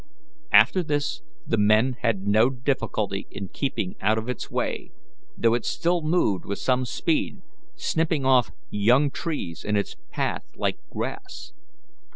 [0.51, 4.89] After this the men had no difficulty in keeping out of its way,
[5.37, 7.43] though it still moved with some speed,
[7.75, 11.53] snipping off young trees in its path like grass.